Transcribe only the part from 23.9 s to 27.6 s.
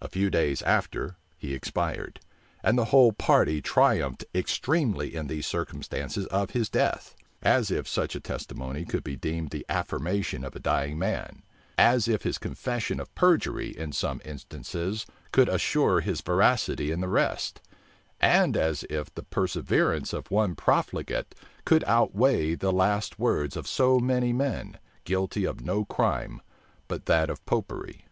many men, guilty of no crime but that of